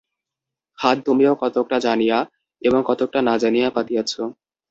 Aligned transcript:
ফাঁদ 0.79 0.97
তুমিও 1.07 1.33
কতকটা 1.41 1.77
জানিয়া 1.79 2.17
এবং 2.61 2.79
কতকটা 2.85 3.19
না 3.27 3.33
জানিয়া 3.43 3.67
পাতিয়াছ। 3.75 4.11